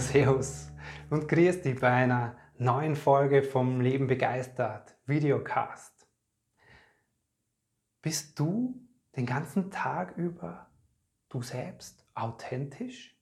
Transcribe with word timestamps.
Servus 0.00 0.70
und 1.10 1.28
grüß 1.28 1.62
dich 1.62 1.80
bei 1.80 1.90
einer 1.90 2.36
neuen 2.56 2.96
Folge 2.96 3.42
vom 3.42 3.80
Leben 3.80 4.06
begeistert 4.06 4.96
Videocast. 5.06 6.06
Bist 8.02 8.38
du 8.38 8.86
den 9.16 9.26
ganzen 9.26 9.70
Tag 9.70 10.16
über 10.16 10.70
du 11.28 11.42
selbst 11.42 12.06
authentisch? 12.14 13.18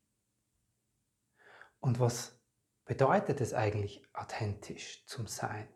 Und 1.81 1.99
was 2.01 2.39
bedeutet 2.85 3.41
es 3.41 3.55
eigentlich, 3.55 4.03
authentisch 4.13 5.07
zu 5.07 5.27
sein? 5.27 5.69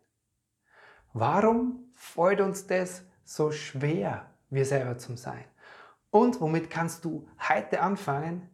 Warum 1.13 1.89
fällt 1.93 2.41
uns 2.41 2.67
das 2.67 3.03
so 3.23 3.51
schwer, 3.51 4.33
wir 4.49 4.65
selber 4.65 4.97
zu 4.97 5.17
sein? 5.17 5.45
Und 6.09 6.39
womit 6.39 6.69
kannst 6.69 7.05
du 7.05 7.27
heute 7.49 7.81
anfangen, 7.81 8.49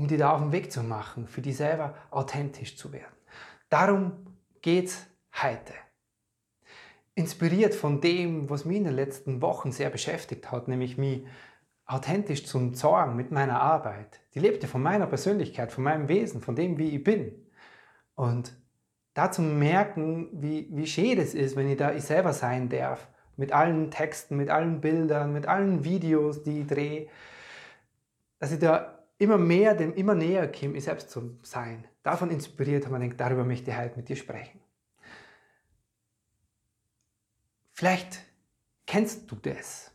um 0.00 0.06
die 0.06 0.16
da 0.16 0.30
auf 0.30 0.40
den 0.40 0.50
Weg 0.50 0.72
zu 0.72 0.82
machen, 0.82 1.26
für 1.26 1.42
die 1.42 1.52
selber 1.52 1.94
authentisch 2.10 2.78
zu 2.78 2.90
werden. 2.90 3.12
Darum 3.68 4.12
geht 4.62 4.86
es 4.86 5.06
heute. 5.42 5.74
Inspiriert 7.14 7.74
von 7.74 8.00
dem, 8.00 8.48
was 8.48 8.64
mich 8.64 8.78
in 8.78 8.84
den 8.84 8.94
letzten 8.94 9.42
Wochen 9.42 9.72
sehr 9.72 9.90
beschäftigt 9.90 10.50
hat, 10.50 10.68
nämlich 10.68 10.96
mich 10.96 11.26
authentisch 11.84 12.46
zu 12.46 12.72
sorgen 12.72 13.14
mit 13.14 13.30
meiner 13.30 13.60
Arbeit. 13.60 14.20
Die 14.32 14.38
lebte 14.38 14.68
von 14.68 14.82
meiner 14.82 15.06
Persönlichkeit, 15.06 15.70
von 15.70 15.84
meinem 15.84 16.08
Wesen, 16.08 16.40
von 16.40 16.56
dem, 16.56 16.78
wie 16.78 16.96
ich 16.96 17.04
bin. 17.04 17.34
Und 18.14 18.54
da 19.12 19.30
zu 19.30 19.42
merken, 19.42 20.30
wie, 20.32 20.66
wie 20.70 20.86
schön 20.86 21.18
es 21.18 21.34
ist, 21.34 21.56
wenn 21.56 21.68
ich 21.68 21.76
da 21.76 21.92
ich 21.92 22.04
selber 22.04 22.32
sein 22.32 22.70
darf, 22.70 23.06
mit 23.36 23.52
allen 23.52 23.90
Texten, 23.90 24.38
mit 24.38 24.48
allen 24.48 24.80
Bildern, 24.80 25.34
mit 25.34 25.46
allen 25.46 25.84
Videos, 25.84 26.42
die 26.42 26.62
ich 26.62 26.66
drehe, 26.68 27.08
dass 28.38 28.52
ich 28.52 28.60
da 28.60 28.99
immer 29.20 29.38
mehr, 29.38 29.74
dem 29.74 29.94
immer 29.94 30.14
näher 30.14 30.50
komme, 30.50 30.76
ich 30.78 30.84
selbst 30.84 31.10
zu 31.10 31.38
sein. 31.42 31.86
Davon 32.02 32.30
inspiriert 32.30 32.86
haben 32.86 32.92
wir 32.92 32.98
denkt, 32.98 33.20
darüber 33.20 33.44
möchte 33.44 33.70
ich 33.70 33.76
heute 33.76 33.96
mit 33.96 34.08
dir 34.08 34.16
sprechen. 34.16 34.60
Vielleicht 37.72 38.24
kennst 38.86 39.30
du 39.30 39.36
das, 39.36 39.92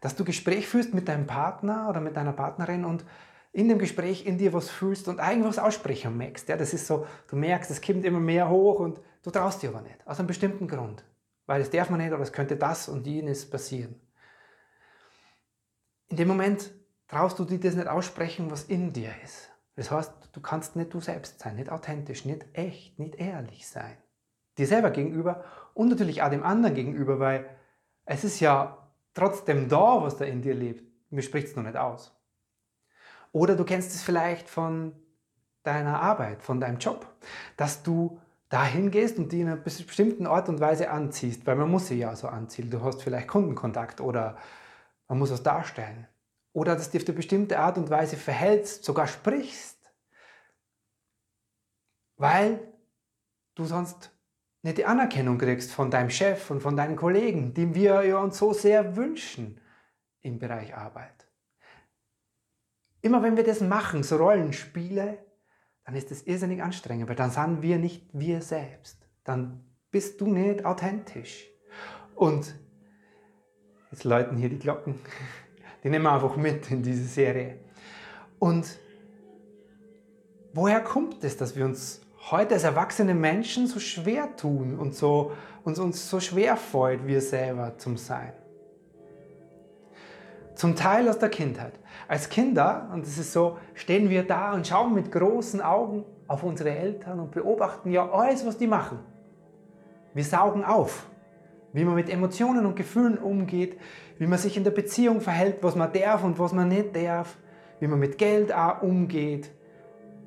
dass 0.00 0.16
du 0.16 0.24
Gespräch 0.24 0.66
führst 0.66 0.94
mit 0.94 1.08
deinem 1.08 1.26
Partner 1.26 1.88
oder 1.90 2.00
mit 2.00 2.16
deiner 2.16 2.32
Partnerin 2.32 2.84
und 2.84 3.04
in 3.52 3.68
dem 3.68 3.78
Gespräch 3.78 4.26
in 4.26 4.38
dir 4.38 4.52
was 4.52 4.70
fühlst 4.70 5.08
und 5.08 5.20
eigentlich 5.20 5.48
was 5.48 5.58
aussprechen 5.58 6.16
möchtest. 6.16 6.48
Ja, 6.48 6.56
das 6.56 6.72
ist 6.74 6.86
so, 6.86 7.06
du 7.28 7.36
merkst, 7.36 7.70
es 7.70 7.82
kommt 7.82 8.04
immer 8.04 8.20
mehr 8.20 8.48
hoch 8.48 8.80
und 8.80 9.00
du 9.22 9.30
traust 9.30 9.62
dir 9.62 9.68
aber 9.68 9.82
nicht, 9.82 10.06
aus 10.06 10.18
einem 10.18 10.26
bestimmten 10.26 10.66
Grund. 10.66 11.04
Weil 11.46 11.60
das 11.60 11.70
darf 11.70 11.90
man 11.90 12.00
nicht 12.00 12.12
oder 12.12 12.22
es 12.22 12.32
könnte 12.32 12.56
das 12.56 12.88
und 12.88 13.06
jenes 13.06 13.48
passieren. 13.48 14.00
In 16.08 16.16
dem 16.16 16.28
Moment 16.28 16.72
traust 17.14 17.38
du 17.38 17.44
dir 17.44 17.60
das 17.60 17.76
nicht 17.76 17.86
aussprechen, 17.86 18.50
was 18.50 18.64
in 18.64 18.92
dir 18.92 19.12
ist. 19.22 19.50
Das 19.76 19.92
heißt, 19.92 20.12
du 20.32 20.40
kannst 20.40 20.74
nicht 20.74 20.92
du 20.92 21.00
selbst 21.00 21.38
sein, 21.38 21.54
nicht 21.54 21.70
authentisch, 21.70 22.24
nicht 22.24 22.44
echt, 22.54 22.98
nicht 22.98 23.14
ehrlich 23.16 23.68
sein. 23.68 23.96
Dir 24.58 24.66
selber 24.66 24.90
gegenüber 24.90 25.44
und 25.74 25.88
natürlich 25.88 26.22
auch 26.22 26.30
dem 26.30 26.42
anderen 26.42 26.74
gegenüber, 26.74 27.20
weil 27.20 27.48
es 28.04 28.24
ist 28.24 28.40
ja 28.40 28.88
trotzdem 29.14 29.68
da, 29.68 30.02
was 30.02 30.16
da 30.16 30.24
in 30.24 30.42
dir 30.42 30.54
lebt. 30.54 30.82
Mir 31.10 31.22
spricht 31.22 31.48
es 31.48 31.56
noch 31.56 31.62
nicht 31.62 31.76
aus. 31.76 32.12
Oder 33.30 33.54
du 33.54 33.64
kennst 33.64 33.94
es 33.94 34.02
vielleicht 34.02 34.48
von 34.48 34.92
deiner 35.62 36.00
Arbeit, 36.00 36.42
von 36.42 36.60
deinem 36.60 36.78
Job, 36.78 37.06
dass 37.56 37.84
du 37.84 38.20
dahin 38.48 38.90
gehst 38.90 39.18
und 39.18 39.30
die 39.30 39.40
in 39.40 39.48
einer 39.48 39.56
bestimmten 39.56 40.26
Art 40.26 40.48
und 40.48 40.60
Weise 40.60 40.90
anziehst, 40.90 41.46
weil 41.46 41.54
man 41.54 41.70
muss 41.70 41.86
sie 41.86 41.98
ja 41.98 42.16
so 42.16 42.26
anziehen. 42.26 42.70
Du 42.70 42.82
hast 42.82 43.02
vielleicht 43.02 43.28
Kundenkontakt 43.28 44.00
oder 44.00 44.36
man 45.06 45.20
muss 45.20 45.30
es 45.30 45.44
darstellen 45.44 46.08
oder 46.54 46.76
dass 46.76 46.90
du 46.90 46.98
auf 46.98 47.04
eine 47.04 47.16
bestimmte 47.16 47.58
Art 47.58 47.76
und 47.76 47.90
Weise 47.90 48.16
verhältst, 48.16 48.84
sogar 48.84 49.06
sprichst, 49.08 49.92
weil 52.16 52.72
du 53.56 53.64
sonst 53.64 54.12
nicht 54.62 54.78
die 54.78 54.86
Anerkennung 54.86 55.36
kriegst 55.36 55.72
von 55.72 55.90
deinem 55.90 56.10
Chef 56.10 56.50
und 56.50 56.62
von 56.62 56.76
deinen 56.76 56.96
Kollegen, 56.96 57.52
die 57.52 57.74
wir 57.74 58.02
ja 58.04 58.18
uns 58.18 58.38
so 58.38 58.52
sehr 58.52 58.96
wünschen 58.96 59.60
im 60.20 60.38
Bereich 60.38 60.74
Arbeit. 60.74 61.28
Immer 63.02 63.22
wenn 63.22 63.36
wir 63.36 63.44
das 63.44 63.60
machen, 63.60 64.04
so 64.04 64.16
Rollenspiele, 64.16 65.18
dann 65.84 65.96
ist 65.96 66.10
das 66.10 66.22
irrsinnig 66.22 66.62
anstrengend, 66.62 67.08
weil 67.08 67.16
dann 67.16 67.30
sind 67.30 67.62
wir 67.62 67.78
nicht 67.78 68.08
wir 68.12 68.40
selbst. 68.40 69.06
Dann 69.24 69.76
bist 69.90 70.20
du 70.20 70.32
nicht 70.32 70.64
authentisch. 70.64 71.46
Und 72.14 72.54
jetzt 73.90 74.04
läuten 74.04 74.36
hier 74.36 74.48
die 74.48 74.58
Glocken. 74.58 75.00
Die 75.84 75.90
nehmen 75.90 76.04
wir 76.04 76.12
einfach 76.12 76.36
mit 76.36 76.70
in 76.70 76.82
diese 76.82 77.04
Serie. 77.04 77.58
Und 78.38 78.66
woher 80.54 80.80
kommt 80.80 81.22
es, 81.22 81.36
dass 81.36 81.54
wir 81.54 81.66
uns 81.66 82.00
heute 82.30 82.54
als 82.54 82.64
erwachsene 82.64 83.14
Menschen 83.14 83.66
so 83.66 83.78
schwer 83.78 84.34
tun 84.34 84.78
und 84.78 84.94
so, 84.94 85.32
uns, 85.62 85.78
uns 85.78 86.08
so 86.08 86.20
schwer 86.20 86.56
fällt, 86.56 87.06
wir 87.06 87.20
selber 87.20 87.76
zum 87.76 87.98
Sein? 87.98 88.32
Zum 90.54 90.74
Teil 90.74 91.06
aus 91.08 91.18
der 91.18 91.28
Kindheit. 91.28 91.74
Als 92.08 92.30
Kinder, 92.30 92.88
und 92.92 93.04
es 93.04 93.18
ist 93.18 93.32
so, 93.32 93.58
stehen 93.74 94.08
wir 94.08 94.26
da 94.26 94.54
und 94.54 94.66
schauen 94.66 94.94
mit 94.94 95.12
großen 95.12 95.60
Augen 95.60 96.04
auf 96.28 96.44
unsere 96.44 96.70
Eltern 96.70 97.20
und 97.20 97.30
beobachten 97.32 97.90
ja 97.90 98.10
alles, 98.10 98.46
was 98.46 98.56
die 98.56 98.66
machen. 98.66 99.00
Wir 100.14 100.24
saugen 100.24 100.64
auf 100.64 101.06
wie 101.74 101.84
man 101.84 101.96
mit 101.96 102.08
Emotionen 102.08 102.64
und 102.64 102.76
Gefühlen 102.76 103.18
umgeht, 103.18 103.76
wie 104.18 104.28
man 104.28 104.38
sich 104.38 104.56
in 104.56 104.64
der 104.64 104.70
Beziehung 104.70 105.20
verhält, 105.20 105.58
was 105.60 105.74
man 105.74 105.92
darf 105.92 106.22
und 106.22 106.38
was 106.38 106.52
man 106.52 106.68
nicht 106.68 106.94
darf, 106.96 107.36
wie 107.80 107.88
man 107.88 107.98
mit 107.98 108.16
Geld 108.16 108.54
auch 108.54 108.80
umgeht, 108.80 109.50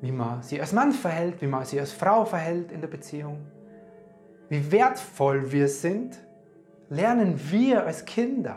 wie 0.02 0.12
man 0.12 0.42
sich 0.42 0.60
als 0.60 0.74
Mann 0.74 0.92
verhält, 0.92 1.40
wie 1.40 1.46
man 1.46 1.64
sich 1.64 1.80
als 1.80 1.92
Frau 1.92 2.26
verhält 2.26 2.70
in 2.70 2.82
der 2.82 2.88
Beziehung. 2.88 3.46
Wie 4.50 4.70
wertvoll 4.70 5.50
wir 5.50 5.68
sind, 5.68 6.18
lernen 6.90 7.40
wir 7.50 7.86
als 7.86 8.04
Kinder. 8.04 8.56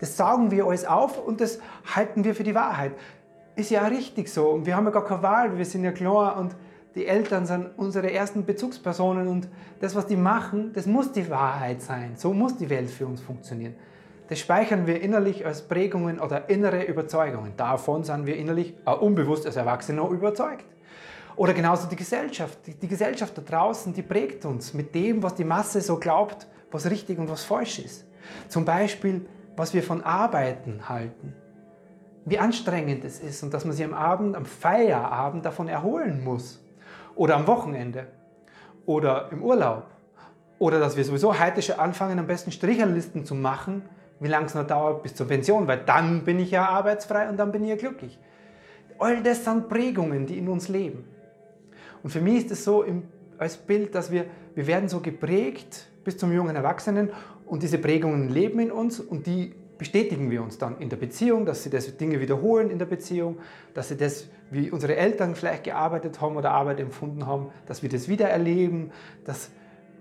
Das 0.00 0.16
saugen 0.16 0.50
wir 0.50 0.66
alles 0.66 0.84
auf 0.84 1.24
und 1.24 1.40
das 1.40 1.60
halten 1.94 2.24
wir 2.24 2.34
für 2.34 2.44
die 2.44 2.56
Wahrheit. 2.56 2.92
Ist 3.54 3.70
ja 3.70 3.86
richtig 3.86 4.32
so 4.32 4.48
und 4.50 4.66
wir 4.66 4.74
haben 4.74 4.84
ja 4.84 4.90
gar 4.90 5.04
keine 5.04 5.22
Wahl, 5.22 5.56
wir 5.56 5.64
sind 5.64 5.84
ja 5.84 5.92
klar 5.92 6.38
und 6.38 6.56
die 6.96 7.06
Eltern 7.06 7.44
sind 7.44 7.68
unsere 7.76 8.10
ersten 8.10 8.46
Bezugspersonen 8.46 9.28
und 9.28 9.48
das, 9.80 9.94
was 9.94 10.06
die 10.06 10.16
machen, 10.16 10.72
das 10.72 10.86
muss 10.86 11.12
die 11.12 11.28
Wahrheit 11.28 11.82
sein. 11.82 12.14
So 12.16 12.32
muss 12.32 12.56
die 12.56 12.70
Welt 12.70 12.90
für 12.90 13.06
uns 13.06 13.20
funktionieren. 13.20 13.74
Das 14.28 14.40
speichern 14.40 14.86
wir 14.86 15.02
innerlich 15.02 15.44
als 15.44 15.60
Prägungen 15.68 16.18
oder 16.18 16.48
innere 16.48 16.84
Überzeugungen. 16.84 17.52
Davon 17.58 18.02
sind 18.02 18.24
wir 18.24 18.36
innerlich, 18.36 18.74
äh, 18.86 18.92
unbewusst 18.92 19.44
als 19.44 19.56
Erwachsene 19.56 20.00
überzeugt. 20.08 20.64
Oder 21.36 21.52
genauso 21.52 21.86
die 21.86 21.96
Gesellschaft. 21.96 22.58
Die, 22.66 22.74
die 22.74 22.88
Gesellschaft 22.88 23.36
da 23.36 23.42
draußen, 23.42 23.92
die 23.92 24.02
prägt 24.02 24.46
uns 24.46 24.72
mit 24.72 24.94
dem, 24.94 25.22
was 25.22 25.34
die 25.34 25.44
Masse 25.44 25.82
so 25.82 25.98
glaubt, 25.98 26.48
was 26.70 26.90
richtig 26.90 27.18
und 27.18 27.28
was 27.28 27.44
falsch 27.44 27.78
ist. 27.78 28.06
Zum 28.48 28.64
Beispiel, 28.64 29.26
was 29.54 29.74
wir 29.74 29.82
von 29.82 30.02
Arbeiten 30.02 30.88
halten. 30.88 31.34
Wie 32.24 32.38
anstrengend 32.38 33.04
es 33.04 33.20
ist 33.20 33.42
und 33.42 33.52
dass 33.52 33.66
man 33.66 33.76
sich 33.76 33.84
am 33.84 33.94
Abend, 33.94 34.34
am 34.34 34.46
Feierabend 34.46 35.44
davon 35.44 35.68
erholen 35.68 36.24
muss 36.24 36.65
oder 37.16 37.36
am 37.36 37.46
Wochenende 37.46 38.06
oder 38.84 39.28
im 39.32 39.42
Urlaub. 39.42 39.86
Oder 40.58 40.78
dass 40.78 40.96
wir 40.96 41.04
sowieso 41.04 41.38
heute 41.38 41.60
schon 41.60 41.78
anfangen, 41.78 42.18
am 42.18 42.26
besten 42.26 42.50
Stricherlisten 42.50 43.24
zu 43.24 43.34
machen, 43.34 43.82
wie 44.20 44.28
lange 44.28 44.46
es 44.46 44.54
noch 44.54 44.66
dauert 44.66 45.02
bis 45.02 45.14
zur 45.14 45.28
Pension, 45.28 45.66
weil 45.66 45.80
dann 45.84 46.24
bin 46.24 46.38
ich 46.38 46.50
ja 46.50 46.66
arbeitsfrei 46.66 47.28
und 47.28 47.36
dann 47.36 47.52
bin 47.52 47.62
ich 47.64 47.70
ja 47.70 47.76
glücklich. 47.76 48.18
All 48.98 49.22
das 49.22 49.44
sind 49.44 49.68
Prägungen, 49.68 50.26
die 50.26 50.38
in 50.38 50.48
uns 50.48 50.68
leben. 50.68 51.04
Und 52.02 52.10
für 52.10 52.20
mich 52.20 52.44
ist 52.44 52.50
es 52.52 52.64
so 52.64 52.82
im, 52.82 53.02
als 53.36 53.58
Bild, 53.58 53.94
dass 53.94 54.10
wir, 54.10 54.24
wir 54.54 54.66
werden 54.66 54.88
so 54.88 55.00
geprägt 55.00 55.88
bis 56.04 56.16
zum 56.16 56.32
jungen 56.32 56.56
Erwachsenen 56.56 57.10
und 57.44 57.62
diese 57.62 57.78
Prägungen 57.78 58.30
leben 58.30 58.58
in 58.60 58.72
uns 58.72 59.00
und 59.00 59.26
die 59.26 59.54
bestätigen 59.78 60.30
wir 60.30 60.42
uns 60.42 60.58
dann 60.58 60.78
in 60.78 60.88
der 60.88 60.96
Beziehung, 60.96 61.44
dass 61.46 61.62
sie 61.62 61.70
das 61.70 61.96
Dinge 61.96 62.20
wiederholen 62.20 62.70
in 62.70 62.78
der 62.78 62.86
Beziehung, 62.86 63.38
dass 63.74 63.88
sie 63.88 63.96
das, 63.96 64.28
wie 64.50 64.70
unsere 64.70 64.96
Eltern 64.96 65.34
vielleicht 65.34 65.64
gearbeitet 65.64 66.20
haben 66.20 66.36
oder 66.36 66.50
Arbeit 66.52 66.80
empfunden 66.80 67.26
haben, 67.26 67.48
dass 67.66 67.82
wir 67.82 67.90
das 67.90 68.08
wieder 68.08 68.28
erleben, 68.28 68.90
dass 69.24 69.50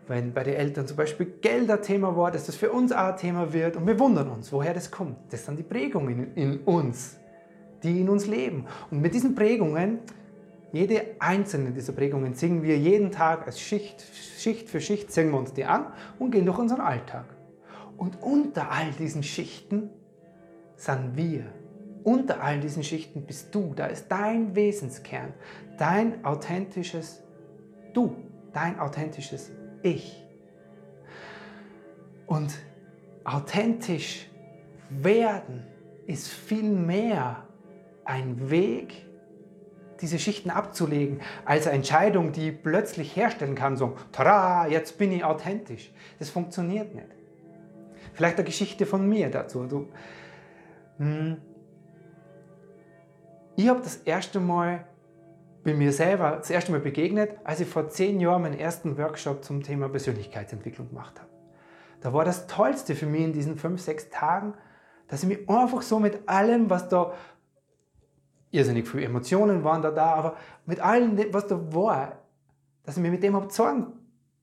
wenn 0.08 0.34
bei 0.34 0.44
den 0.44 0.54
Eltern 0.54 0.88
zum 0.88 0.98
Beispiel 0.98 1.26
Geld 1.42 1.70
ein 1.70 1.82
Thema 1.82 2.16
war, 2.16 2.32
dass 2.32 2.46
das 2.46 2.56
für 2.56 2.72
uns 2.72 2.92
auch 2.92 3.08
ein 3.08 3.18
Thema 3.18 3.54
wird 3.54 3.76
und 3.76 3.88
wir 3.88 4.00
wundern 4.00 4.30
uns, 4.30 4.52
woher 4.52 4.74
das 4.74 4.92
kommt. 4.92 5.18
Das 5.32 5.46
sind 5.46 5.58
die 5.58 5.64
Prägungen 5.64 6.34
in 6.36 6.60
uns, 6.60 7.18
die 7.82 8.02
in 8.02 8.10
uns 8.10 8.28
leben. 8.28 8.66
Und 8.92 9.02
mit 9.02 9.14
diesen 9.14 9.34
Prägungen 9.34 10.00
jede 10.72 11.16
einzelne 11.20 11.72
dieser 11.72 11.94
Prägungen 11.94 12.34
singen 12.34 12.62
wir 12.62 12.78
jeden 12.78 13.10
Tag 13.10 13.48
als 13.48 13.62
Schicht, 13.62 14.04
Schicht 14.38 14.70
für 14.70 14.82
Schicht, 14.82 15.12
singen 15.12 15.32
wir 15.32 15.40
uns 15.40 15.54
die 15.54 15.64
an 15.64 15.88
und 16.20 16.32
gehen 16.32 16.46
durch 16.46 16.58
unseren 16.58 16.82
Alltag. 16.82 17.26
Und 17.98 18.22
unter 18.22 18.72
all 18.72 18.92
diesen 18.92 19.24
Schichten 19.24 19.90
sind 20.76 21.16
wir. 21.16 21.46
Unter 22.04 22.42
all 22.42 22.60
diesen 22.60 22.84
Schichten 22.84 23.26
bist 23.26 23.54
du. 23.56 23.74
Da 23.76 23.88
ist 23.88 24.10
dein 24.10 24.56
Wesenskern, 24.56 25.34
dein 25.78 26.24
authentisches 26.24 27.24
Du, 27.94 28.16
dein 28.54 28.80
authentisches 28.80 29.52
Ich. 29.82 30.22
Und 32.28 32.54
authentisch 33.24 34.30
werden 34.90 35.66
ist 36.06 36.28
viel 36.28 36.70
mehr 36.70 37.48
ein 38.04 38.50
Weg, 38.50 39.06
diese 40.02 40.20
Schichten 40.20 40.50
abzulegen, 40.50 41.22
als 41.46 41.68
eine 41.68 41.78
Entscheidung, 41.78 42.32
die 42.32 42.52
plötzlich 42.52 43.16
herstellen 43.16 43.56
kann, 43.56 43.78
so, 43.78 43.96
tada, 44.12 44.68
jetzt 44.68 44.98
bin 44.98 45.12
ich 45.12 45.24
authentisch. 45.24 45.92
Das 46.20 46.30
funktioniert 46.30 46.94
nicht. 46.94 47.08
Vielleicht 48.16 48.38
eine 48.38 48.46
Geschichte 48.46 48.86
von 48.86 49.08
mir 49.08 49.30
dazu. 49.30 49.66
Du, 49.66 49.90
hm, 50.98 51.38
ich 53.56 53.70
habe 53.70 53.82
das 53.82 53.98
erste 53.98 54.40
Mal 54.40 54.86
bei 55.64 55.74
mir 55.74 55.92
selber 55.92 56.38
das 56.38 56.50
erste 56.50 56.72
Mal 56.72 56.80
begegnet, 56.80 57.32
als 57.44 57.60
ich 57.60 57.68
vor 57.68 57.90
zehn 57.90 58.20
Jahren 58.20 58.44
meinen 58.44 58.60
ersten 58.60 58.98
Workshop 58.98 59.44
zum 59.44 59.64
Thema 59.64 59.90
Persönlichkeitsentwicklung 59.90 60.90
gemacht 60.90 61.20
habe. 61.20 61.30
Da 62.02 62.14
war 62.14 62.24
das 62.24 62.48
Tollste 62.48 62.96
für 62.96 63.08
mich 63.08 63.22
in 63.22 63.34
diesen 63.34 63.58
fünf, 63.58 63.82
sechs 63.82 64.10
Tagen, 64.10 64.54
dass 65.08 65.24
ich 65.24 65.30
mich 65.30 65.50
einfach 65.50 65.82
so 65.82 66.00
mit 66.00 66.30
allem, 66.30 66.70
was 66.70 66.88
da, 66.88 67.14
irrsinnig 68.52 68.88
viele 68.88 69.06
Emotionen 69.06 69.64
waren 69.64 69.82
da 69.82 69.92
da, 69.92 70.14
aber 70.14 70.38
mit 70.66 70.80
allem, 70.80 71.18
was 71.34 71.48
da 71.48 71.74
war, 71.74 72.20
dass 72.84 72.98
ich 72.98 73.02
mich 73.02 73.12
mit 73.12 73.24
dem 73.24 73.36
habe 73.36 73.52
sagen 73.52 73.94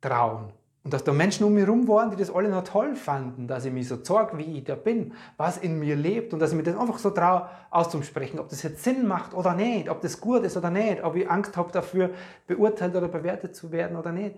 trauen. 0.00 0.52
Und 0.84 0.92
dass 0.92 1.04
da 1.04 1.12
Menschen 1.12 1.44
um 1.44 1.54
mich 1.54 1.64
herum 1.64 1.86
waren, 1.86 2.10
die 2.10 2.16
das 2.16 2.34
alle 2.34 2.48
noch 2.48 2.64
toll 2.64 2.96
fanden, 2.96 3.46
dass 3.46 3.64
ich 3.64 3.72
mich 3.72 3.86
so 3.86 3.98
zeige, 3.98 4.36
wie 4.36 4.58
ich 4.58 4.64
da 4.64 4.74
bin, 4.74 5.14
was 5.36 5.58
in 5.58 5.78
mir 5.78 5.94
lebt 5.94 6.32
und 6.32 6.40
dass 6.40 6.50
ich 6.50 6.56
mir 6.56 6.64
das 6.64 6.76
einfach 6.76 6.98
so 6.98 7.10
traue 7.10 7.48
auszusprechen, 7.70 8.40
ob 8.40 8.48
das 8.48 8.64
jetzt 8.64 8.82
Sinn 8.82 9.06
macht 9.06 9.32
oder 9.32 9.54
nicht, 9.54 9.88
ob 9.88 10.00
das 10.00 10.20
gut 10.20 10.42
ist 10.42 10.56
oder 10.56 10.70
nicht, 10.70 11.04
ob 11.04 11.14
ich 11.14 11.30
Angst 11.30 11.56
habe 11.56 11.70
dafür, 11.70 12.10
beurteilt 12.48 12.96
oder 12.96 13.06
bewertet 13.06 13.54
zu 13.54 13.70
werden 13.70 13.96
oder 13.96 14.10
nicht. 14.10 14.36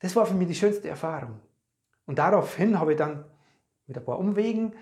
Das 0.00 0.14
war 0.14 0.26
für 0.26 0.34
mich 0.34 0.48
die 0.48 0.54
schönste 0.54 0.88
Erfahrung. 0.88 1.40
Und 2.04 2.18
daraufhin 2.18 2.78
habe 2.78 2.92
ich 2.92 2.98
dann 2.98 3.24
mit 3.86 3.96
ein 3.96 4.04
paar 4.04 4.18
Umwegen 4.18 4.74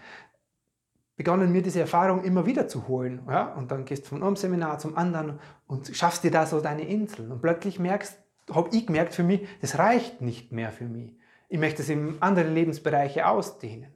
begonnen, 1.17 1.53
mir 1.53 1.63
diese 1.63 1.81
Erfahrung 1.81 2.25
immer 2.25 2.47
wieder 2.47 2.67
zu 2.67 2.89
holen. 2.89 3.23
Ja? 3.29 3.53
Und 3.55 3.71
dann 3.71 3.85
gehst 3.85 4.07
du 4.07 4.09
von 4.09 4.25
einem 4.25 4.35
Seminar 4.35 4.79
zum 4.79 4.97
anderen 4.97 5.39
und 5.69 5.95
schaffst 5.97 6.25
dir 6.25 6.33
da 6.33 6.47
so 6.47 6.61
deine 6.61 6.83
Inseln. 6.83 7.31
Und 7.31 7.41
plötzlich 7.41 7.79
merkst, 7.79 8.19
habe 8.51 8.71
ich 8.73 8.87
gemerkt 8.87 9.15
für 9.15 9.23
mich, 9.23 9.47
das 9.61 9.79
reicht 9.79 10.21
nicht 10.21 10.53
mehr 10.53 10.73
für 10.73 10.85
mich. 10.85 11.17
Ich 11.49 11.59
möchte 11.59 11.83
es 11.83 11.89
in 11.89 12.17
andere 12.21 12.49
Lebensbereiche 12.49 13.27
ausdehnen. 13.27 13.93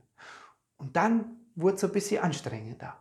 Und 0.77 0.97
dann 0.97 1.37
wurde 1.55 1.77
es 1.77 1.85
ein 1.85 1.93
bisschen 1.93 2.23
anstrengender, 2.23 2.97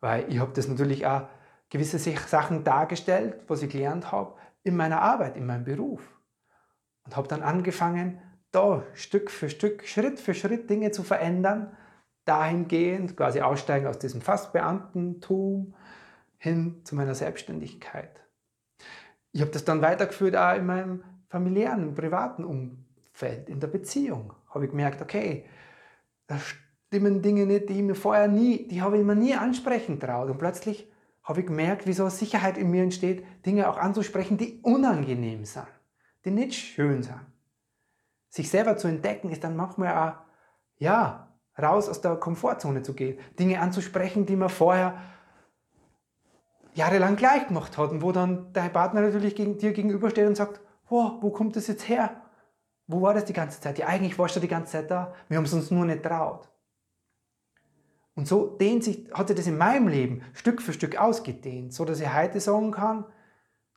weil 0.00 0.30
ich 0.32 0.38
habe 0.40 0.52
das 0.52 0.68
natürlich 0.68 1.06
auch 1.06 1.28
gewisse 1.68 1.98
Sachen 1.98 2.64
dargestellt, 2.64 3.44
was 3.46 3.62
ich 3.62 3.70
gelernt 3.70 4.10
habe, 4.10 4.34
in 4.62 4.76
meiner 4.76 5.00
Arbeit, 5.00 5.36
in 5.36 5.46
meinem 5.46 5.64
Beruf. 5.64 6.02
Und 7.04 7.16
habe 7.16 7.28
dann 7.28 7.42
angefangen, 7.42 8.20
da 8.50 8.82
Stück 8.94 9.30
für 9.30 9.48
Stück, 9.48 9.86
Schritt 9.86 10.18
für 10.18 10.34
Schritt 10.34 10.68
Dinge 10.68 10.90
zu 10.90 11.04
verändern, 11.04 11.76
dahingehend 12.24 13.16
quasi 13.16 13.40
aussteigen 13.40 13.86
aus 13.86 13.98
diesem 13.98 14.20
Fastbeamtentum 14.20 15.74
hin 16.36 16.80
zu 16.84 16.94
meiner 16.94 17.14
Selbstständigkeit. 17.14 18.20
Ich 19.32 19.40
habe 19.40 19.50
das 19.50 19.64
dann 19.64 19.82
weitergeführt 19.82 20.36
auch 20.36 20.54
in 20.54 20.66
meinem 20.66 21.04
familiären, 21.28 21.94
privaten 21.94 22.44
Umfeld, 22.44 23.48
in 23.48 23.60
der 23.60 23.68
Beziehung. 23.68 24.32
Habe 24.48 24.64
ich 24.64 24.70
gemerkt, 24.70 25.00
okay, 25.00 25.44
da 26.26 26.38
stimmen 26.38 27.22
Dinge 27.22 27.46
nicht, 27.46 27.68
die 27.68 27.74
ich 27.74 27.82
mir 27.82 27.94
vorher 27.94 28.28
nie, 28.28 28.66
die 28.66 28.82
habe 28.82 28.98
ich 28.98 29.04
mir 29.04 29.14
nie 29.14 29.34
ansprechen 29.34 30.00
traut. 30.00 30.28
Und 30.28 30.38
plötzlich 30.38 30.90
habe 31.22 31.40
ich 31.40 31.46
gemerkt, 31.46 31.86
wie 31.86 31.92
so 31.92 32.08
Sicherheit 32.08 32.58
in 32.58 32.70
mir 32.70 32.82
entsteht, 32.82 33.24
Dinge 33.46 33.70
auch 33.70 33.78
anzusprechen, 33.78 34.36
die 34.36 34.60
unangenehm 34.62 35.44
sind, 35.44 35.68
die 36.24 36.32
nicht 36.32 36.54
schön 36.54 37.02
sind. 37.02 37.20
Sich 38.28 38.50
selber 38.50 38.76
zu 38.76 38.88
entdecken 38.88 39.30
ist 39.30 39.44
dann 39.44 39.56
manchmal 39.56 39.96
auch, 39.96 40.14
ja, 40.76 41.28
raus 41.60 41.88
aus 41.88 42.00
der 42.00 42.16
Komfortzone 42.16 42.82
zu 42.82 42.94
gehen, 42.94 43.18
Dinge 43.38 43.60
anzusprechen, 43.60 44.26
die 44.26 44.36
man 44.36 44.48
vorher 44.48 44.98
jahrelang 46.74 47.16
gleich 47.16 47.48
gemacht 47.48 47.76
hat 47.78 47.90
und 47.90 48.02
wo 48.02 48.12
dann 48.12 48.52
dein 48.52 48.72
Partner 48.72 49.02
natürlich 49.02 49.34
gegen, 49.34 49.58
dir 49.58 49.72
gegenübersteht 49.72 50.26
und 50.26 50.36
sagt, 50.36 50.60
oh, 50.88 51.12
wo 51.20 51.30
kommt 51.30 51.56
das 51.56 51.66
jetzt 51.66 51.88
her? 51.88 52.22
Wo 52.86 53.02
war 53.02 53.14
das 53.14 53.24
die 53.24 53.32
ganze 53.32 53.60
Zeit? 53.60 53.78
Ja, 53.78 53.86
eigentlich 53.86 54.18
warst 54.18 54.36
du 54.36 54.40
die 54.40 54.48
ganze 54.48 54.72
Zeit 54.72 54.90
da. 54.90 55.14
Wir 55.28 55.36
haben 55.36 55.44
es 55.44 55.52
uns 55.52 55.70
nur 55.70 55.84
nicht 55.84 56.02
traut. 56.02 56.48
Und 58.14 58.26
so 58.26 58.46
dehnt 58.46 58.84
sich, 58.84 59.08
hat 59.12 59.28
sich 59.28 59.36
das 59.36 59.46
in 59.46 59.56
meinem 59.56 59.88
Leben 59.88 60.22
Stück 60.34 60.60
für 60.60 60.72
Stück 60.72 60.96
ausgedehnt, 60.96 61.72
so 61.72 61.84
dass 61.84 62.00
ich 62.00 62.12
heute 62.12 62.40
sagen 62.40 62.72
kann, 62.72 63.04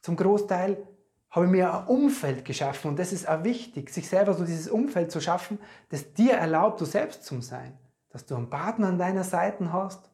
zum 0.01 0.16
Großteil 0.16 0.86
habe 1.30 1.46
ich 1.46 1.51
mir 1.51 1.74
ein 1.74 1.88
Umfeld 1.88 2.44
geschaffen 2.46 2.89
und 2.89 3.00
das 3.00 3.13
ist 3.13 3.28
auch 3.28 3.44
wichtig, 3.44 3.89
sich 3.89 4.07
selber 4.07 4.34
so 4.34 4.46
dieses 4.46 4.68
Umfeld 4.68 5.12
zu 5.12 5.22
schaffen, 5.22 5.60
das 5.89 6.13
dir 6.13 6.34
erlaubt, 6.34 6.81
du 6.81 6.86
selbst 6.86 7.24
zu 7.24 7.42
sein. 7.42 7.78
Dass 8.10 8.25
du 8.25 8.36
einen 8.36 8.50
Partner 8.50 8.89
an 8.89 9.00
deiner 9.00 9.24
Seite 9.24 9.72
hast, 9.72 10.12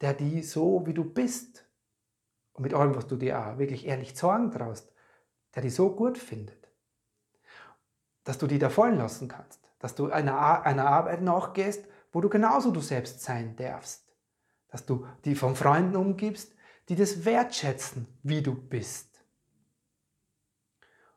der 0.00 0.14
die 0.14 0.42
so 0.42 0.86
wie 0.86 0.94
du 0.94 1.04
bist 1.04 1.66
mit 2.62 2.74
allem, 2.74 2.94
was 2.94 3.06
du 3.06 3.16
dir 3.16 3.38
auch 3.38 3.58
wirklich 3.58 3.86
ehrlich 3.86 4.16
sorgen 4.16 4.50
traust, 4.50 4.92
der 5.54 5.62
dich 5.62 5.74
so 5.74 5.94
gut 5.94 6.18
findet, 6.18 6.70
dass 8.24 8.38
du 8.38 8.46
die 8.46 8.58
da 8.58 8.70
fallen 8.70 8.96
lassen 8.96 9.28
kannst, 9.28 9.60
dass 9.78 9.94
du 9.94 10.10
einer, 10.10 10.64
einer 10.64 10.86
Arbeit 10.86 11.22
nachgehst, 11.22 11.86
wo 12.12 12.20
du 12.20 12.28
genauso 12.28 12.70
du 12.70 12.80
selbst 12.80 13.20
sein 13.20 13.56
darfst, 13.56 14.06
dass 14.68 14.86
du 14.86 15.06
die 15.24 15.34
von 15.34 15.56
Freunden 15.56 15.96
umgibst, 15.96 16.54
die 16.88 16.96
das 16.96 17.24
wertschätzen, 17.24 18.06
wie 18.22 18.42
du 18.42 18.54
bist. 18.54 19.24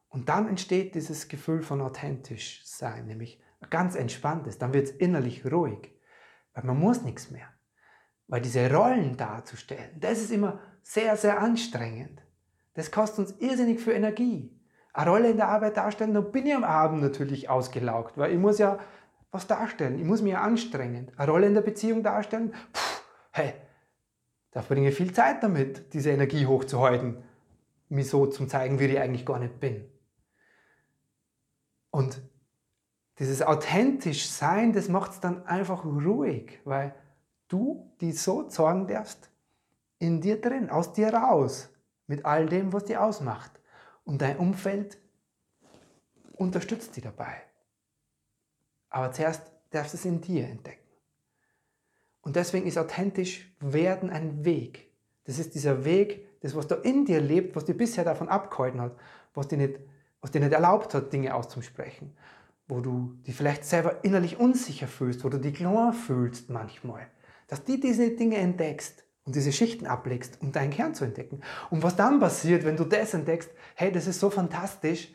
Und 0.09 0.29
dann 0.29 0.47
entsteht 0.47 0.95
dieses 0.95 1.27
Gefühl 1.27 1.61
von 1.61 1.81
authentisch 1.81 2.65
sein, 2.65 3.05
nämlich 3.05 3.41
ganz 3.69 3.95
entspanntes, 3.95 4.57
dann 4.57 4.73
wird 4.73 4.87
es 4.87 4.91
innerlich 4.91 5.45
ruhig, 5.45 5.93
weil 6.53 6.63
man 6.63 6.79
muss 6.79 7.01
nichts 7.01 7.31
mehr. 7.31 7.49
Weil 8.27 8.41
diese 8.41 8.71
Rollen 8.73 9.17
darzustellen, 9.17 9.99
das 9.99 10.19
ist 10.19 10.31
immer 10.31 10.59
sehr, 10.85 11.17
sehr 11.17 11.41
anstrengend. 11.41 12.21
Das 12.75 12.91
kostet 12.91 13.27
uns 13.27 13.39
irrsinnig 13.39 13.81
viel 13.81 13.93
Energie. 13.93 14.51
Eine 14.93 15.09
Rolle 15.09 15.31
in 15.31 15.37
der 15.37 15.49
Arbeit 15.49 15.77
darstellen, 15.77 16.13
dann 16.13 16.31
bin 16.31 16.45
ich 16.45 16.53
am 16.53 16.63
Abend 16.63 17.01
natürlich 17.01 17.49
ausgelaugt, 17.49 18.17
weil 18.17 18.31
ich 18.31 18.37
muss 18.37 18.59
ja 18.59 18.77
was 19.31 19.47
darstellen. 19.47 19.99
Ich 19.99 20.05
muss 20.05 20.21
mich 20.21 20.33
ja 20.33 20.41
anstrengen. 20.41 21.11
Eine 21.17 21.31
Rolle 21.31 21.47
in 21.47 21.55
der 21.55 21.61
Beziehung 21.61 22.03
darstellen, 22.03 22.53
pff, 22.73 23.03
hey, 23.31 23.53
da 24.51 24.61
verbringe 24.61 24.89
ich 24.89 24.95
viel 24.95 25.11
Zeit 25.11 25.41
damit, 25.41 25.93
diese 25.93 26.11
Energie 26.11 26.45
hochzuhalten, 26.45 27.23
mich 27.89 28.07
so 28.07 28.27
zu 28.27 28.45
zeigen, 28.45 28.79
wie 28.79 28.85
ich 28.85 28.99
eigentlich 28.99 29.25
gar 29.25 29.39
nicht 29.39 29.59
bin. 29.59 29.89
Und 31.89 32.21
dieses 33.17 33.41
authentisch 33.41 34.29
Sein, 34.29 34.71
das 34.71 34.87
macht 34.87 35.11
es 35.11 35.19
dann 35.19 35.45
einfach 35.47 35.83
ruhig, 35.83 36.59
weil 36.63 36.93
du 37.47 37.91
die 38.01 38.11
so 38.11 38.43
zeigen 38.43 38.87
darfst, 38.87 39.31
in 39.99 40.21
dir 40.21 40.41
drin, 40.41 40.69
aus 40.69 40.93
dir 40.93 41.13
raus, 41.13 41.69
mit 42.07 42.25
all 42.25 42.47
dem, 42.47 42.73
was 42.73 42.85
dich 42.85 42.97
ausmacht. 42.97 43.51
Und 44.03 44.21
dein 44.21 44.37
Umfeld 44.37 44.97
unterstützt 46.33 46.95
dich 46.95 47.03
dabei. 47.03 47.41
Aber 48.89 49.11
zuerst 49.11 49.51
darfst 49.71 49.93
du 49.93 49.97
es 49.97 50.05
in 50.05 50.21
dir 50.21 50.47
entdecken. 50.47 50.85
Und 52.21 52.35
deswegen 52.35 52.67
ist 52.67 52.77
authentisch 52.77 53.53
werden 53.59 54.09
ein 54.09 54.43
Weg. 54.45 54.91
Das 55.25 55.39
ist 55.39 55.55
dieser 55.55 55.85
Weg, 55.85 56.41
das, 56.41 56.55
was 56.55 56.67
da 56.67 56.75
in 56.75 57.05
dir 57.05 57.21
lebt, 57.21 57.55
was 57.55 57.65
dich 57.65 57.77
bisher 57.77 58.03
davon 58.03 58.29
abgehalten 58.29 58.81
hat, 58.81 58.95
was 59.33 59.47
dir 59.47 59.57
nicht, 59.57 59.79
was 60.21 60.31
dir 60.31 60.39
nicht 60.39 60.53
erlaubt 60.53 60.93
hat, 60.93 61.13
Dinge 61.13 61.33
auszusprechen, 61.33 62.15
wo 62.67 62.79
du 62.79 63.17
dich 63.25 63.35
vielleicht 63.35 63.65
selber 63.65 64.03
innerlich 64.03 64.39
unsicher 64.39 64.87
fühlst, 64.87 65.23
wo 65.23 65.29
du 65.29 65.39
dich 65.39 65.55
klar 65.55 65.93
fühlst 65.93 66.49
manchmal. 66.49 67.07
Dass 67.47 67.63
du 67.63 67.77
diese 67.77 68.11
Dinge 68.11 68.37
entdeckst 68.37 69.04
und 69.25 69.35
diese 69.35 69.51
Schichten 69.51 69.87
ablegst, 69.87 70.41
um 70.41 70.51
deinen 70.51 70.69
Kern 70.69 70.93
zu 70.93 71.03
entdecken. 71.03 71.41
Und 71.69 71.83
was 71.83 71.95
dann 71.95 72.19
passiert, 72.19 72.63
wenn 72.63 72.77
du 72.77 72.85
das 72.85 73.13
entdeckst, 73.13 73.49
hey, 73.75 73.91
das 73.91 74.07
ist 74.07 74.19
so 74.19 74.29
fantastisch, 74.29 75.13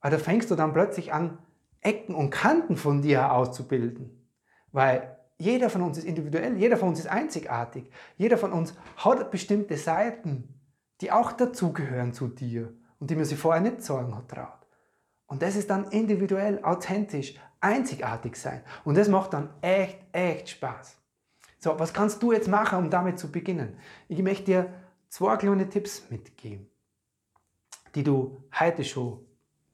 weil 0.00 0.10
da 0.10 0.18
fängst 0.18 0.50
du 0.50 0.54
dann 0.54 0.72
plötzlich 0.72 1.12
an, 1.12 1.38
Ecken 1.80 2.14
und 2.14 2.30
Kanten 2.30 2.76
von 2.76 3.02
dir 3.02 3.32
auszubilden. 3.32 4.26
Weil 4.72 5.18
jeder 5.36 5.68
von 5.68 5.82
uns 5.82 5.98
ist 5.98 6.04
individuell, 6.04 6.56
jeder 6.56 6.78
von 6.78 6.88
uns 6.88 6.98
ist 6.98 7.08
einzigartig, 7.08 7.90
jeder 8.16 8.38
von 8.38 8.52
uns 8.52 8.74
hat 8.96 9.30
bestimmte 9.30 9.76
Seiten, 9.76 10.60
die 11.00 11.12
auch 11.12 11.32
dazugehören 11.32 12.14
zu 12.14 12.28
dir 12.28 12.72
und 12.98 13.10
die 13.10 13.16
mir 13.16 13.26
sie 13.26 13.36
vorher 13.36 13.60
nicht 13.60 13.82
sagen 13.82 14.16
hat 14.16 14.28
traut. 14.28 14.66
Und 15.26 15.42
das 15.42 15.56
ist 15.56 15.68
dann 15.68 15.84
individuell, 15.90 16.62
authentisch, 16.64 17.34
einzigartig 17.60 18.36
sein. 18.36 18.62
Und 18.84 18.96
das 18.96 19.08
macht 19.08 19.34
dann 19.34 19.50
echt, 19.60 19.98
echt 20.12 20.48
Spaß. 20.50 20.96
So, 21.64 21.78
was 21.78 21.94
kannst 21.94 22.22
du 22.22 22.30
jetzt 22.30 22.46
machen, 22.46 22.76
um 22.76 22.90
damit 22.90 23.18
zu 23.18 23.32
beginnen? 23.32 23.78
Ich 24.08 24.20
möchte 24.22 24.44
dir 24.44 24.74
zwei 25.08 25.38
kleine 25.38 25.66
Tipps 25.66 26.10
mitgeben. 26.10 26.68
die 27.94 28.04
du 28.04 28.44
heute 28.60 28.84
schon, 28.84 29.24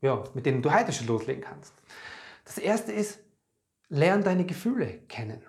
ja, 0.00 0.22
mit 0.34 0.46
denen 0.46 0.62
du 0.62 0.72
heute 0.72 0.92
schon 0.92 1.08
loslegen 1.08 1.42
kannst. 1.42 1.74
Das 2.44 2.58
erste 2.58 2.92
ist, 2.92 3.18
lern 3.88 4.22
deine 4.22 4.46
Gefühle 4.46 4.98
kennen. 5.08 5.42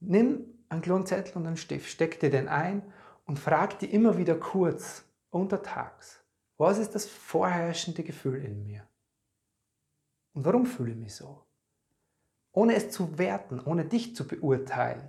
Nimm 0.00 0.46
einen 0.68 0.82
kleinen 0.82 1.06
Zettel 1.06 1.36
und 1.36 1.46
einen 1.46 1.56
Stift, 1.56 1.88
steck 1.88 2.18
dir 2.18 2.30
den 2.30 2.48
ein 2.48 2.82
und 3.26 3.38
frag 3.38 3.78
dir 3.78 3.90
immer 3.90 4.18
wieder 4.18 4.34
kurz, 4.34 5.04
untertags, 5.30 6.24
was 6.56 6.78
ist 6.78 6.96
das 6.96 7.06
vorherrschende 7.06 8.02
Gefühl 8.02 8.44
in 8.44 8.66
mir? 8.66 8.84
Und 10.32 10.44
warum 10.44 10.66
fühle 10.66 10.90
ich 10.90 10.98
mich 10.98 11.14
so? 11.14 11.44
Ohne 12.50 12.74
es 12.74 12.90
zu 12.90 13.16
werten, 13.16 13.60
ohne 13.60 13.84
dich 13.84 14.16
zu 14.16 14.26
beurteilen. 14.26 15.08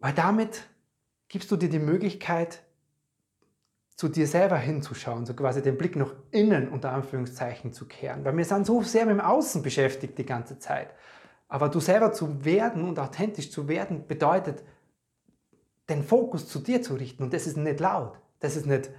Weil 0.00 0.12
damit 0.12 0.62
gibst 1.28 1.50
du 1.50 1.56
dir 1.56 1.68
die 1.68 1.78
Möglichkeit, 1.78 2.62
zu 3.96 4.08
dir 4.08 4.28
selber 4.28 4.56
hinzuschauen, 4.56 5.26
so 5.26 5.34
quasi 5.34 5.60
den 5.60 5.76
Blick 5.76 5.96
nach 5.96 6.14
innen 6.30 6.68
unter 6.68 6.92
Anführungszeichen 6.92 7.72
zu 7.72 7.86
kehren. 7.86 8.24
Weil 8.24 8.36
wir 8.36 8.44
sind 8.44 8.64
so 8.64 8.80
sehr 8.82 9.06
mit 9.06 9.14
dem 9.14 9.20
Außen 9.20 9.60
beschäftigt 9.60 10.16
die 10.18 10.24
ganze 10.24 10.60
Zeit. 10.60 10.94
Aber 11.48 11.68
du 11.68 11.80
selber 11.80 12.12
zu 12.12 12.44
werden 12.44 12.84
und 12.84 12.98
authentisch 13.00 13.50
zu 13.50 13.66
werden, 13.66 14.06
bedeutet, 14.06 14.62
den 15.88 16.04
Fokus 16.04 16.46
zu 16.46 16.60
dir 16.60 16.80
zu 16.80 16.94
richten. 16.94 17.24
Und 17.24 17.32
das 17.32 17.48
ist 17.48 17.56
nicht 17.56 17.80
laut, 17.80 18.20
das 18.38 18.54
ist 18.54 18.66
nicht 18.66 18.90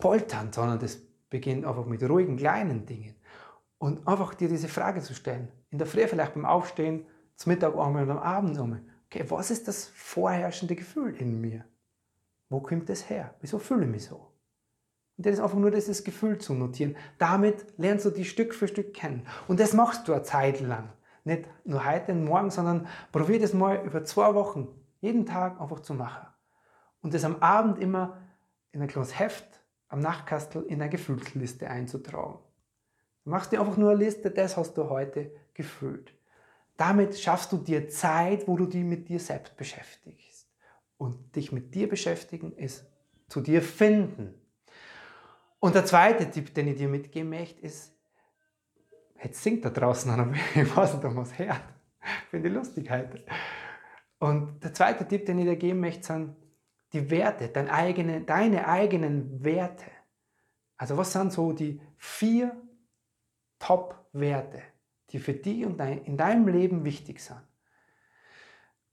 polternd, 0.00 0.54
sondern 0.54 0.80
das 0.80 0.98
beginnt 1.28 1.64
einfach 1.64 1.86
mit 1.86 2.02
ruhigen 2.02 2.36
kleinen 2.36 2.86
Dingen. 2.86 3.14
Und 3.78 4.06
einfach 4.08 4.34
dir 4.34 4.48
diese 4.48 4.68
Frage 4.68 5.00
zu 5.00 5.14
stellen. 5.14 5.48
In 5.70 5.78
der 5.78 5.86
Früh 5.86 6.06
vielleicht 6.08 6.34
beim 6.34 6.44
Aufstehen, 6.44 7.06
zum 7.36 7.52
Mittag 7.52 7.74
einmal 7.78 8.02
und 8.02 8.10
am 8.10 8.18
Abend 8.18 8.58
einmal. 8.58 8.82
Okay, 9.12 9.24
was 9.28 9.50
ist 9.50 9.66
das 9.66 9.86
vorherrschende 9.86 10.76
Gefühl 10.76 11.16
in 11.16 11.40
mir? 11.40 11.64
Wo 12.48 12.60
kommt 12.60 12.88
das 12.88 13.10
her? 13.10 13.34
Wieso 13.40 13.58
fühle 13.58 13.84
ich 13.84 13.90
mich 13.90 14.04
so? 14.04 14.30
Und 15.16 15.26
das 15.26 15.34
ist 15.34 15.40
einfach 15.40 15.58
nur 15.58 15.72
dieses 15.72 16.04
Gefühl 16.04 16.38
zu 16.38 16.54
notieren. 16.54 16.96
Damit 17.18 17.76
lernst 17.76 18.06
du 18.06 18.10
die 18.10 18.24
Stück 18.24 18.54
für 18.54 18.68
Stück 18.68 18.94
kennen. 18.94 19.26
Und 19.48 19.58
das 19.58 19.72
machst 19.72 20.06
du 20.06 20.12
eine 20.12 20.22
Zeit 20.22 20.60
lang. 20.60 20.92
Nicht 21.24 21.44
nur 21.64 21.84
heute 21.84 22.12
und 22.12 22.24
morgen, 22.24 22.50
sondern 22.50 22.86
probier 23.10 23.40
das 23.40 23.52
mal 23.52 23.84
über 23.84 24.04
zwei 24.04 24.34
Wochen, 24.34 24.68
jeden 25.00 25.26
Tag 25.26 25.60
einfach 25.60 25.80
zu 25.80 25.94
machen. 25.94 26.28
Und 27.02 27.12
das 27.12 27.24
am 27.24 27.42
Abend 27.42 27.78
immer 27.78 28.18
in 28.70 28.80
ein 28.80 28.88
kleines 28.88 29.18
Heft 29.18 29.60
am 29.88 29.98
Nachtkastel 29.98 30.62
in 30.62 30.80
eine 30.80 30.88
Gefühlsliste 30.88 31.68
einzutragen. 31.68 32.38
Du 33.24 33.30
machst 33.30 33.50
dir 33.50 33.60
einfach 33.60 33.76
nur 33.76 33.90
eine 33.90 33.98
Liste, 33.98 34.30
das 34.30 34.56
hast 34.56 34.74
du 34.74 34.88
heute 34.88 35.32
gefühlt. 35.52 36.14
Damit 36.80 37.18
schaffst 37.18 37.52
du 37.52 37.58
dir 37.58 37.90
Zeit, 37.90 38.48
wo 38.48 38.56
du 38.56 38.64
dich 38.64 38.82
mit 38.82 39.06
dir 39.10 39.20
selbst 39.20 39.54
beschäftigst. 39.54 40.48
Und 40.96 41.36
dich 41.36 41.52
mit 41.52 41.74
dir 41.74 41.86
beschäftigen 41.86 42.52
ist 42.56 42.86
zu 43.28 43.42
dir 43.42 43.60
finden. 43.60 44.34
Und 45.58 45.74
der 45.74 45.84
zweite 45.84 46.30
Tipp, 46.30 46.54
den 46.54 46.68
ich 46.68 46.76
dir 46.76 46.88
mitgeben 46.88 47.28
möchte, 47.28 47.60
ist, 47.60 47.92
jetzt 49.22 49.42
singt 49.42 49.62
da 49.62 49.68
draußen 49.68 50.10
einer, 50.10 50.32
ich 50.54 50.74
weiß 50.74 50.94
nicht, 50.94 51.04
ob 51.04 51.12
man 51.12 51.24
es 51.24 51.38
hört. 51.38 51.60
Finde 52.30 52.48
ich 52.48 52.54
lustig 52.54 52.90
heute. 52.90 53.26
Und 54.18 54.64
der 54.64 54.72
zweite 54.72 55.06
Tipp, 55.06 55.26
den 55.26 55.38
ich 55.38 55.44
dir 55.44 55.56
geben 55.56 55.80
möchte, 55.80 56.06
sind, 56.06 56.34
die 56.94 57.10
Werte, 57.10 57.48
dein 57.48 57.68
eigene, 57.68 58.22
deine 58.22 58.66
eigenen 58.66 59.44
Werte. 59.44 59.90
Also 60.78 60.96
was 60.96 61.12
sind 61.12 61.30
so 61.30 61.52
die 61.52 61.78
vier 61.98 62.56
Top-Werte, 63.58 64.62
die 65.12 65.18
für 65.18 65.34
dich 65.34 65.64
und 65.64 65.78
dein, 65.78 66.04
in 66.04 66.16
deinem 66.16 66.48
Leben 66.48 66.84
wichtig 66.84 67.20
sind? 67.20 67.40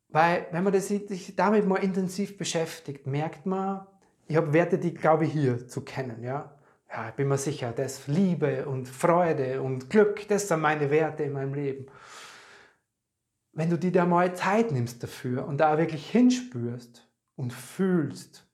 Weil 0.09 0.47
wenn 0.51 0.63
man 0.63 0.73
das, 0.73 0.87
sich 0.87 1.35
damit 1.35 1.65
mal 1.65 1.77
intensiv 1.77 2.37
beschäftigt, 2.37 3.07
merkt 3.07 3.45
man, 3.45 3.85
ich 4.25 4.35
habe 4.35 4.53
Werte, 4.53 4.77
die 4.77 4.93
glaube 4.93 5.25
ich 5.25 5.31
hier 5.31 5.67
zu 5.67 5.81
kennen. 5.81 6.23
Ja? 6.23 6.57
ja, 6.89 7.09
ich 7.09 7.15
bin 7.15 7.27
mir 7.27 7.37
sicher, 7.37 7.71
das 7.71 8.07
Liebe 8.07 8.65
und 8.65 8.87
Freude 8.87 9.61
und 9.61 9.89
Glück, 9.89 10.27
das 10.27 10.47
sind 10.47 10.61
meine 10.61 10.89
Werte 10.91 11.23
in 11.23 11.33
meinem 11.33 11.53
Leben. 11.53 11.87
Wenn 13.53 13.69
du 13.69 13.77
dir 13.77 13.91
da 13.91 14.05
mal 14.05 14.35
Zeit 14.35 14.71
nimmst 14.71 15.01
dafür 15.03 15.45
und 15.45 15.57
da 15.57 15.77
wirklich 15.77 16.09
hinspürst, 16.09 17.07
und 17.37 17.53
fühlst 17.53 18.45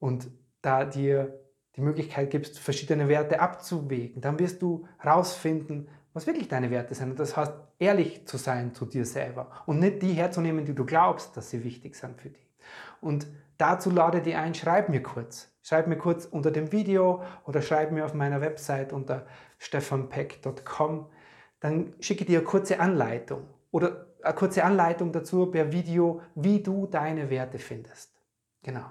und 0.00 0.28
da 0.62 0.84
dir 0.84 1.40
die 1.76 1.82
Möglichkeit 1.82 2.30
gibst, 2.30 2.58
verschiedene 2.58 3.08
Werte 3.08 3.38
abzuwägen, 3.38 4.20
dann 4.20 4.38
wirst 4.38 4.62
du 4.62 4.88
herausfinden, 4.98 5.88
was 6.14 6.26
wirklich 6.26 6.48
deine 6.48 6.70
Werte 6.70 6.94
sind. 6.94 7.10
Und 7.10 7.18
das 7.18 7.36
heißt, 7.36 7.52
ehrlich 7.78 8.26
zu 8.26 8.38
sein 8.38 8.72
zu 8.72 8.86
dir 8.86 9.04
selber 9.04 9.50
und 9.66 9.80
nicht 9.80 10.00
die 10.00 10.12
herzunehmen, 10.12 10.64
die 10.64 10.74
du 10.74 10.86
glaubst, 10.86 11.36
dass 11.36 11.50
sie 11.50 11.64
wichtig 11.64 11.96
sind 11.96 12.18
für 12.20 12.30
dich. 12.30 12.54
Und 13.00 13.26
dazu 13.58 13.90
lade 13.90 14.22
dich 14.22 14.36
ein, 14.36 14.54
schreib 14.54 14.88
mir 14.88 15.02
kurz. 15.02 15.50
Schreib 15.62 15.88
mir 15.88 15.98
kurz 15.98 16.24
unter 16.24 16.50
dem 16.50 16.72
Video 16.72 17.22
oder 17.44 17.60
schreib 17.60 17.90
mir 17.90 18.04
auf 18.04 18.14
meiner 18.14 18.40
Website 18.40 18.92
unter 18.92 19.26
stefanpeck.com. 19.58 21.10
Dann 21.60 21.94
schicke 22.00 22.24
dir 22.24 22.38
eine 22.38 22.46
kurze 22.46 22.80
Anleitung 22.80 23.48
oder 23.70 24.06
eine 24.22 24.34
kurze 24.34 24.64
Anleitung 24.64 25.12
dazu 25.12 25.46
per 25.46 25.72
Video, 25.72 26.22
wie 26.34 26.62
du 26.62 26.86
deine 26.86 27.28
Werte 27.28 27.58
findest. 27.58 28.12
Genau. 28.62 28.90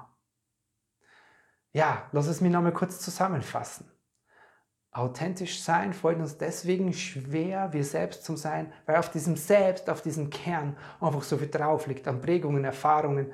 Ja, 1.72 2.08
lass 2.12 2.28
es 2.28 2.42
mich 2.42 2.52
nochmal 2.52 2.74
kurz 2.74 3.00
zusammenfassen. 3.00 3.93
Authentisch 4.94 5.60
sein 5.60 5.92
fällt 5.92 6.20
uns 6.20 6.38
deswegen 6.38 6.94
schwer, 6.94 7.74
wir 7.74 7.84
selbst 7.84 8.24
zu 8.24 8.36
sein, 8.36 8.72
weil 8.86 8.98
auf 8.98 9.10
diesem 9.10 9.36
Selbst, 9.36 9.90
auf 9.90 10.04
diesem 10.04 10.30
Kern 10.30 10.78
einfach 11.02 11.24
so 11.24 11.38
viel 11.38 11.50
drauf 11.50 11.88
liegt, 11.88 12.08
an 12.08 12.22
Prägungen, 12.22 12.64
Erfahrungen, 12.64 13.32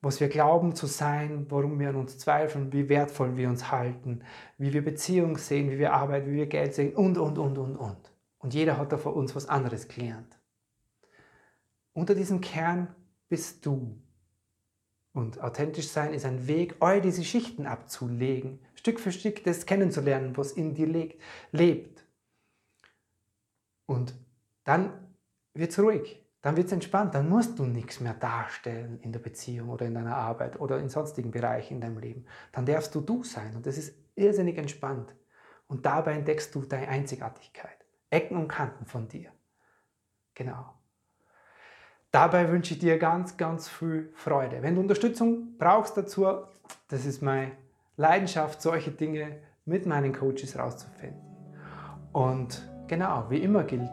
was 0.00 0.20
wir 0.20 0.28
glauben 0.28 0.76
zu 0.76 0.86
sein, 0.86 1.46
warum 1.48 1.80
wir 1.80 1.88
an 1.88 1.96
uns 1.96 2.18
zweifeln, 2.18 2.72
wie 2.72 2.88
wertvoll 2.88 3.36
wir 3.36 3.48
uns 3.48 3.72
halten, 3.72 4.22
wie 4.56 4.72
wir 4.72 4.84
Beziehungen 4.84 5.34
sehen, 5.34 5.68
wie 5.70 5.78
wir 5.78 5.94
Arbeit, 5.94 6.26
wie 6.26 6.34
wir 6.34 6.46
Geld 6.46 6.74
sehen 6.74 6.94
und, 6.94 7.18
und, 7.18 7.38
und, 7.38 7.58
und, 7.58 7.76
und. 7.76 8.12
Und 8.38 8.54
jeder 8.54 8.76
hat 8.78 8.92
da 8.92 8.98
vor 8.98 9.16
uns 9.16 9.34
was 9.34 9.48
anderes 9.48 9.88
gelernt. 9.88 10.38
Unter 11.92 12.14
diesem 12.14 12.40
Kern 12.40 12.94
bist 13.28 13.66
du. 13.66 14.00
Und 15.12 15.40
authentisch 15.40 15.88
sein 15.88 16.12
ist 16.12 16.26
ein 16.26 16.46
Weg, 16.46 16.76
all 16.80 17.00
diese 17.00 17.24
Schichten 17.24 17.66
abzulegen, 17.66 18.60
Stück 18.84 19.00
für 19.00 19.12
Stück 19.12 19.42
das 19.44 19.64
kennenzulernen, 19.64 20.36
was 20.36 20.52
in 20.52 20.74
dir 20.74 20.86
lebt. 20.86 21.18
lebt. 21.52 22.04
Und 23.86 24.14
dann 24.64 25.16
wird 25.54 25.70
es 25.70 25.78
ruhig, 25.78 26.22
dann 26.42 26.54
wird 26.58 26.66
es 26.66 26.72
entspannt, 26.72 27.14
dann 27.14 27.30
musst 27.30 27.58
du 27.58 27.64
nichts 27.64 28.00
mehr 28.00 28.12
darstellen 28.12 29.00
in 29.00 29.10
der 29.10 29.20
Beziehung 29.20 29.70
oder 29.70 29.86
in 29.86 29.94
deiner 29.94 30.14
Arbeit 30.14 30.60
oder 30.60 30.78
in 30.78 30.90
sonstigen 30.90 31.30
Bereichen 31.30 31.76
in 31.76 31.80
deinem 31.80 31.96
Leben. 31.96 32.26
Dann 32.52 32.66
darfst 32.66 32.94
du 32.94 33.00
du 33.00 33.24
sein 33.24 33.56
und 33.56 33.64
das 33.64 33.78
ist 33.78 33.96
irrsinnig 34.16 34.58
entspannt. 34.58 35.14
Und 35.66 35.86
dabei 35.86 36.12
entdeckst 36.12 36.54
du 36.54 36.60
deine 36.66 36.88
Einzigartigkeit, 36.88 37.86
Ecken 38.10 38.36
und 38.36 38.48
Kanten 38.48 38.84
von 38.84 39.08
dir. 39.08 39.32
Genau. 40.34 40.74
Dabei 42.10 42.50
wünsche 42.50 42.74
ich 42.74 42.80
dir 42.80 42.98
ganz, 42.98 43.38
ganz 43.38 43.66
viel 43.66 44.12
Freude. 44.14 44.60
Wenn 44.60 44.74
du 44.74 44.82
Unterstützung 44.82 45.56
brauchst 45.56 45.96
dazu, 45.96 46.26
das 46.88 47.06
ist 47.06 47.22
meine 47.22 47.63
Leidenschaft, 47.96 48.60
solche 48.60 48.90
Dinge 48.90 49.36
mit 49.64 49.86
meinen 49.86 50.12
Coaches 50.12 50.58
rauszufinden. 50.58 51.20
Und 52.12 52.62
genau, 52.86 53.24
wie 53.28 53.38
immer 53.38 53.64
gilt 53.64 53.90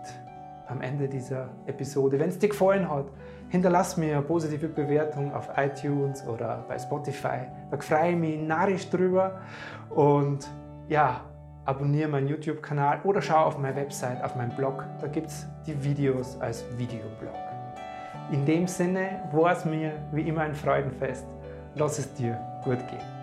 am 0.67 0.81
Ende 0.81 1.07
dieser 1.09 1.49
Episode, 1.65 2.19
wenn 2.19 2.29
es 2.29 2.39
dir 2.39 2.49
gefallen 2.49 2.89
hat, 2.89 3.05
hinterlass 3.49 3.97
mir 3.97 4.17
eine 4.17 4.21
positive 4.21 4.69
Bewertung 4.69 5.33
auf 5.33 5.49
iTunes 5.57 6.25
oder 6.25 6.63
bei 6.67 6.79
Spotify. 6.79 7.39
Da 7.69 7.77
freue 7.77 8.11
ich 8.11 8.17
mich 8.17 8.39
narrisch 8.39 8.89
drüber. 8.89 9.41
Und 9.89 10.49
ja, 10.87 11.21
abonniere 11.65 12.07
meinen 12.07 12.27
YouTube-Kanal 12.27 13.01
oder 13.03 13.21
schau 13.21 13.45
auf 13.45 13.57
meine 13.57 13.75
Website, 13.75 14.23
auf 14.23 14.35
meinen 14.35 14.55
Blog. 14.55 14.85
Da 15.01 15.07
gibt 15.07 15.27
es 15.27 15.45
die 15.67 15.83
Videos 15.83 16.39
als 16.39 16.63
Videoblog. 16.77 17.35
In 18.31 18.45
dem 18.45 18.67
Sinne 18.67 19.23
war 19.33 19.51
es 19.51 19.65
mir 19.65 19.91
wie 20.13 20.21
immer 20.21 20.41
ein 20.41 20.55
Freudenfest. 20.55 21.25
Lass 21.75 21.99
es 21.99 22.13
dir 22.13 22.39
gut 22.63 22.79
gehen. 22.87 23.20